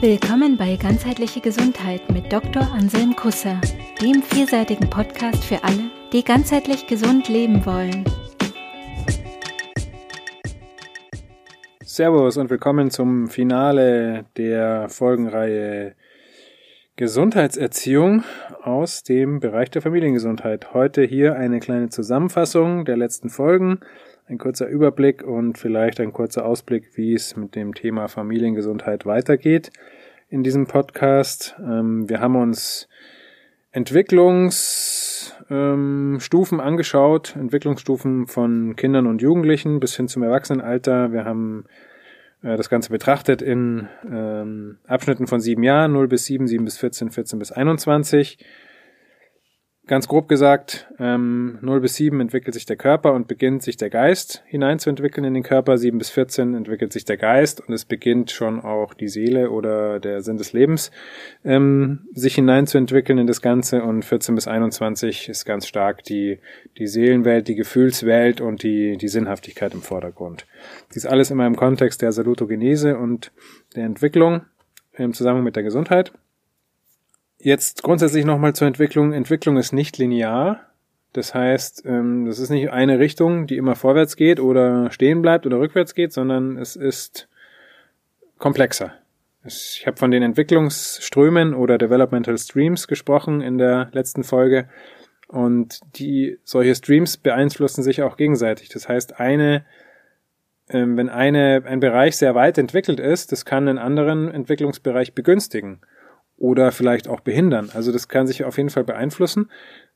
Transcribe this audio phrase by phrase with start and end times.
[0.00, 2.70] Willkommen bei Ganzheitliche Gesundheit mit Dr.
[2.70, 3.58] Anselm Kusser,
[4.02, 8.04] dem vielseitigen Podcast für alle, die ganzheitlich gesund leben wollen.
[11.82, 15.94] Servus und willkommen zum Finale der Folgenreihe
[16.96, 18.22] Gesundheitserziehung
[18.62, 20.74] aus dem Bereich der Familiengesundheit.
[20.74, 23.80] Heute hier eine kleine Zusammenfassung der letzten Folgen,
[24.28, 29.70] ein kurzer Überblick und vielleicht ein kurzer Ausblick, wie es mit dem Thema Familiengesundheit weitergeht
[30.28, 31.54] in diesem Podcast.
[31.60, 32.88] Ähm, wir haben uns
[33.70, 41.12] Entwicklungsstufen ähm, angeschaut, Entwicklungsstufen von Kindern und Jugendlichen bis hin zum Erwachsenenalter.
[41.12, 41.66] Wir haben
[42.42, 46.78] äh, das Ganze betrachtet in ähm, Abschnitten von sieben Jahren, 0 bis 7, 7 bis
[46.78, 48.38] 14, 14 bis 21.
[49.88, 53.88] Ganz grob gesagt, ähm, 0 bis 7 entwickelt sich der Körper und beginnt sich der
[53.88, 55.78] Geist hineinzuentwickeln in den Körper.
[55.78, 60.00] 7 bis 14 entwickelt sich der Geist und es beginnt schon auch die Seele oder
[60.00, 60.90] der Sinn des Lebens
[61.44, 63.84] ähm, sich hineinzuentwickeln in das Ganze.
[63.84, 66.40] Und 14 bis 21 ist ganz stark die,
[66.78, 70.46] die Seelenwelt, die Gefühlswelt und die, die Sinnhaftigkeit im Vordergrund.
[70.96, 73.30] Dies alles immer im Kontext der Salutogenese und
[73.76, 74.46] der Entwicklung
[74.94, 76.12] im Zusammenhang mit der Gesundheit.
[77.46, 79.12] Jetzt grundsätzlich nochmal zur Entwicklung.
[79.12, 80.62] Entwicklung ist nicht linear.
[81.12, 85.46] Das heißt, ähm, das ist nicht eine Richtung, die immer vorwärts geht oder stehen bleibt
[85.46, 87.28] oder rückwärts geht, sondern es ist
[88.38, 88.94] komplexer.
[89.44, 94.68] Ich habe von den Entwicklungsströmen oder Developmental Streams gesprochen in der letzten Folge.
[95.28, 98.70] Und die, solche Streams beeinflussen sich auch gegenseitig.
[98.70, 99.64] Das heißt, eine,
[100.68, 105.80] ähm, wenn eine, ein Bereich sehr weit entwickelt ist, das kann einen anderen Entwicklungsbereich begünstigen
[106.38, 107.70] oder vielleicht auch behindern.
[107.74, 109.50] Also das kann sich auf jeden Fall beeinflussen.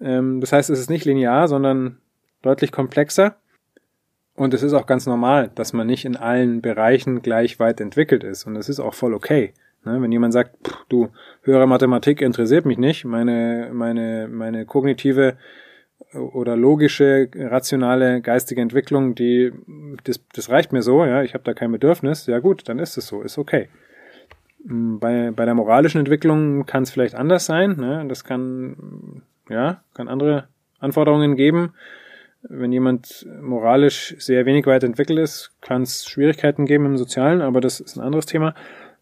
[0.00, 1.98] Ähm, das heißt, es ist nicht linear, sondern
[2.42, 3.36] deutlich komplexer.
[4.34, 8.22] Und es ist auch ganz normal, dass man nicht in allen Bereichen gleich weit entwickelt
[8.22, 8.46] ist.
[8.46, 9.54] Und es ist auch voll okay.
[9.84, 10.02] Ne?
[10.02, 10.56] Wenn jemand sagt,
[10.90, 11.08] du,
[11.42, 15.38] höhere Mathematik interessiert mich nicht, meine, meine, meine kognitive
[16.12, 19.52] oder logische, rationale, geistige Entwicklung, die,
[20.04, 22.98] das, das reicht mir so, ja, ich habe da kein Bedürfnis, ja gut, dann ist
[22.98, 23.68] es so, ist okay.
[24.68, 27.76] Bei, bei der moralischen Entwicklung kann es vielleicht anders sein.
[27.76, 28.04] Ne?
[28.08, 30.48] Das kann, ja, kann andere
[30.80, 31.74] Anforderungen geben.
[32.42, 37.60] Wenn jemand moralisch sehr wenig weit entwickelt ist, kann es Schwierigkeiten geben im Sozialen, aber
[37.60, 38.56] das ist ein anderes Thema.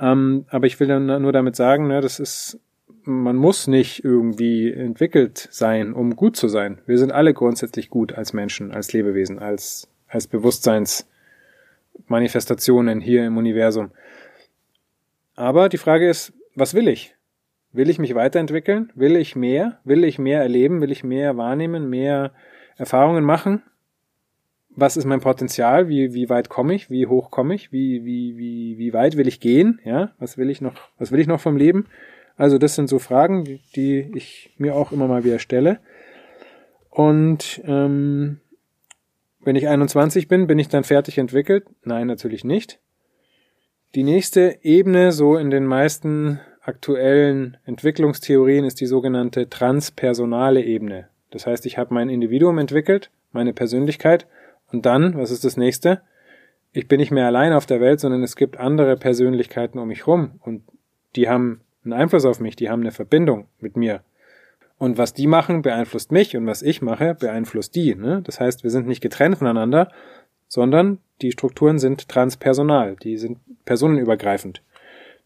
[0.00, 2.60] Ähm, aber ich will dann nur damit sagen, ne, das ist,
[3.04, 6.78] man muss nicht irgendwie entwickelt sein, um gut zu sein.
[6.86, 13.90] Wir sind alle grundsätzlich gut als Menschen, als Lebewesen, als, als Bewusstseinsmanifestationen hier im Universum.
[15.36, 17.14] Aber die Frage ist, was will ich?
[17.72, 18.90] Will ich mich weiterentwickeln?
[18.94, 19.78] Will ich mehr?
[19.84, 20.80] Will ich mehr erleben?
[20.80, 21.90] Will ich mehr wahrnehmen?
[21.90, 22.32] Mehr
[22.76, 23.62] Erfahrungen machen?
[24.70, 25.88] Was ist mein Potenzial?
[25.88, 26.90] Wie, wie weit komme ich?
[26.90, 27.72] Wie hoch komme ich?
[27.72, 29.80] Wie, wie, wie, wie weit will ich gehen?
[29.84, 31.86] Ja, was will ich noch, was will ich noch vom Leben?
[32.36, 35.80] Also das sind so Fragen, die, ich mir auch immer mal wieder stelle.
[36.90, 38.40] Und ähm,
[39.40, 41.66] wenn ich 21 bin, bin ich dann fertig entwickelt?
[41.84, 42.78] Nein, natürlich nicht.
[43.94, 51.08] Die nächste Ebene, so in den meisten aktuellen Entwicklungstheorien, ist die sogenannte transpersonale Ebene.
[51.30, 54.26] Das heißt, ich habe mein Individuum entwickelt, meine Persönlichkeit,
[54.72, 56.02] und dann, was ist das nächste?
[56.72, 60.06] Ich bin nicht mehr allein auf der Welt, sondern es gibt andere Persönlichkeiten um mich
[60.06, 60.62] rum und
[61.14, 64.02] die haben einen Einfluss auf mich, die haben eine Verbindung mit mir.
[64.78, 67.94] Und was die machen, beeinflusst mich und was ich mache, beeinflusst die.
[67.94, 68.20] Ne?
[68.24, 69.90] Das heißt, wir sind nicht getrennt voneinander,
[70.48, 74.62] sondern die Strukturen sind transpersonal, die sind personenübergreifend.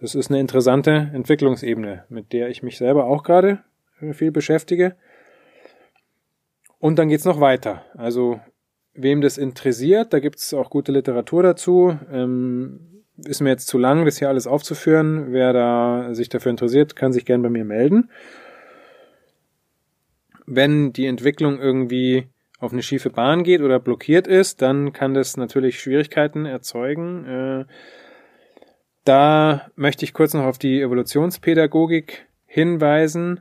[0.00, 3.60] Das ist eine interessante Entwicklungsebene, mit der ich mich selber auch gerade
[4.12, 4.94] viel beschäftige.
[6.78, 7.82] Und dann geht's noch weiter.
[7.94, 8.40] Also
[8.94, 11.98] wem das interessiert, da gibt's auch gute Literatur dazu.
[12.12, 15.32] Ähm, ist mir jetzt zu lang, das hier alles aufzuführen.
[15.32, 18.10] Wer da sich dafür interessiert, kann sich gern bei mir melden.
[20.44, 22.28] Wenn die Entwicklung irgendwie
[22.58, 27.24] auf eine schiefe Bahn geht oder blockiert ist, dann kann das natürlich Schwierigkeiten erzeugen.
[27.26, 27.64] Äh,
[29.04, 33.40] da möchte ich kurz noch auf die Evolutionspädagogik hinweisen.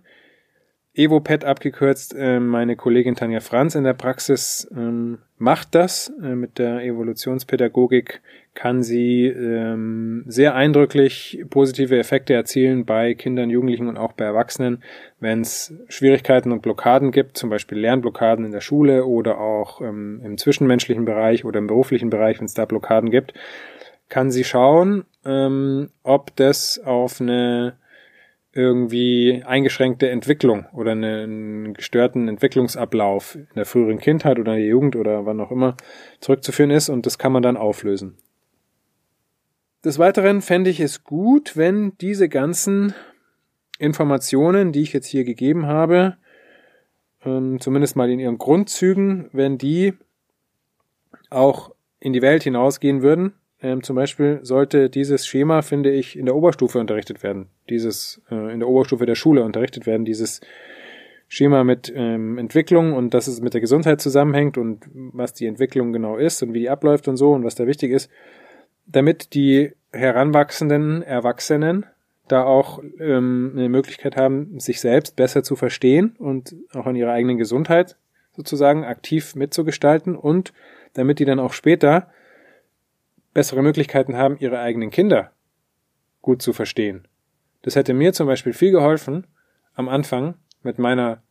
[0.95, 6.11] EvoPet abgekürzt, äh, meine Kollegin Tanja Franz in der Praxis ähm, macht das.
[6.23, 8.21] Äh, mit der Evolutionspädagogik
[8.53, 14.81] kann sie ähm, sehr eindrücklich positive Effekte erzielen bei Kindern, Jugendlichen und auch bei Erwachsenen,
[15.19, 20.21] wenn es Schwierigkeiten und Blockaden gibt, zum Beispiel Lernblockaden in der Schule oder auch ähm,
[20.23, 23.33] im zwischenmenschlichen Bereich oder im beruflichen Bereich, wenn es da Blockaden gibt,
[24.07, 25.05] kann sie schauen,
[26.03, 27.73] ob das auf eine
[28.55, 34.95] irgendwie eingeschränkte Entwicklung oder einen gestörten Entwicklungsablauf in der früheren Kindheit oder in der Jugend
[34.95, 35.75] oder wann auch immer
[36.21, 38.17] zurückzuführen ist und das kann man dann auflösen.
[39.83, 42.95] Des Weiteren fände ich es gut, wenn diese ganzen
[43.77, 46.15] Informationen, die ich jetzt hier gegeben habe,
[47.25, 49.93] ähm, zumindest mal in ihren Grundzügen, wenn die
[51.29, 53.33] auch in die Welt hinausgehen würden.
[53.61, 57.47] Ähm, zum Beispiel sollte dieses Schema, finde ich, in der Oberstufe unterrichtet werden.
[57.69, 60.05] Dieses äh, in der Oberstufe der Schule unterrichtet werden.
[60.05, 60.41] Dieses
[61.27, 65.91] Schema mit ähm, Entwicklung und dass es mit der Gesundheit zusammenhängt und was die Entwicklung
[65.91, 68.11] genau ist und wie die abläuft und so und was da wichtig ist,
[68.85, 71.85] damit die heranwachsenden Erwachsenen
[72.27, 77.11] da auch ähm, eine Möglichkeit haben, sich selbst besser zu verstehen und auch an ihrer
[77.11, 77.97] eigenen Gesundheit
[78.35, 80.53] sozusagen aktiv mitzugestalten und
[80.93, 82.07] damit die dann auch später
[83.35, 85.31] bessere Möglichkeiten haben, ihre eigenen Kinder
[86.23, 87.07] gut zu verstehen.
[87.61, 89.27] Das hätte mir zum Beispiel viel geholfen
[89.75, 91.21] am Anfang mit meiner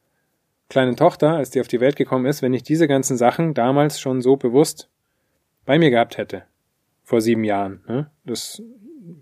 [0.68, 3.98] kleinen Tochter, als die auf die Welt gekommen ist, wenn ich diese ganzen Sachen damals
[3.98, 4.88] schon so bewusst
[5.64, 6.44] bei mir gehabt hätte.
[7.02, 7.82] Vor sieben Jahren.
[7.88, 8.10] Ne?
[8.24, 8.62] Das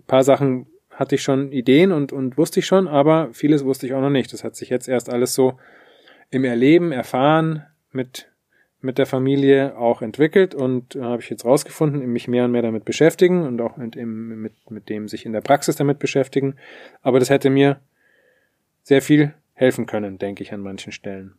[0.05, 3.93] paar Sachen hatte ich schon Ideen und, und wusste ich schon, aber vieles wusste ich
[3.93, 4.33] auch noch nicht.
[4.33, 5.57] Das hat sich jetzt erst alles so
[6.29, 8.29] im Erleben, Erfahren mit,
[8.83, 12.61] mit der Familie auch entwickelt und äh, habe ich jetzt rausgefunden, mich mehr und mehr
[12.61, 16.55] damit beschäftigen und auch mit, mit, mit dem sich in der Praxis damit beschäftigen.
[17.01, 17.79] Aber das hätte mir
[18.83, 21.35] sehr viel helfen können, denke ich an manchen Stellen.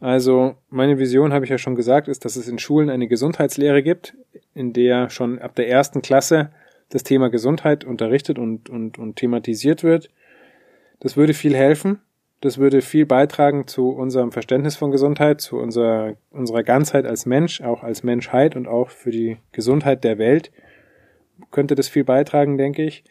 [0.00, 3.82] Also meine Vision, habe ich ja schon gesagt, ist, dass es in Schulen eine Gesundheitslehre
[3.82, 4.14] gibt,
[4.54, 6.50] in der schon ab der ersten Klasse
[6.90, 10.10] das Thema Gesundheit unterrichtet und, und, und thematisiert wird.
[11.00, 12.00] Das würde viel helfen.
[12.44, 17.62] Das würde viel beitragen zu unserem Verständnis von Gesundheit, zu unserer, unserer Ganzheit als Mensch,
[17.62, 20.52] auch als Menschheit und auch für die Gesundheit der Welt
[21.50, 23.02] könnte das viel beitragen, denke ich.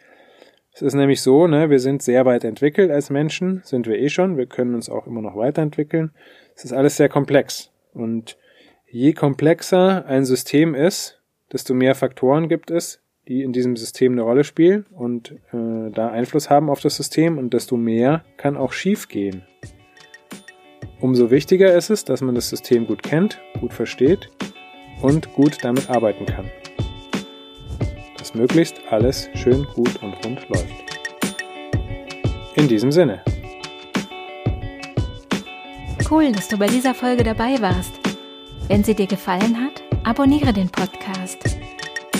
[0.71, 4.09] Es ist nämlich so, ne, wir sind sehr weit entwickelt als Menschen, sind wir eh
[4.09, 6.12] schon, wir können uns auch immer noch weiterentwickeln.
[6.56, 7.71] Es ist alles sehr komplex.
[7.91, 8.38] Und
[8.85, 14.23] je komplexer ein System ist, desto mehr Faktoren gibt es, die in diesem System eine
[14.23, 18.73] Rolle spielen und äh, da Einfluss haben auf das System und desto mehr kann auch
[18.73, 19.43] schief gehen.
[20.99, 24.29] Umso wichtiger ist es, dass man das System gut kennt, gut versteht
[25.01, 26.49] und gut damit arbeiten kann
[28.35, 30.67] möglichst alles schön gut und rund läuft.
[32.55, 33.21] In diesem Sinne.
[36.09, 37.93] Cool, dass du bei dieser Folge dabei warst.
[38.67, 41.52] Wenn sie dir gefallen hat, abonniere den Podcast.